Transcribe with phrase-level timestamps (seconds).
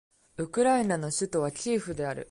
[0.37, 2.19] ウクライナの首都はキエフである